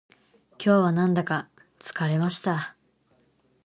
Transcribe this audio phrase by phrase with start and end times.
[0.53, 1.47] 今日はなんだか
[1.77, 2.75] 疲れました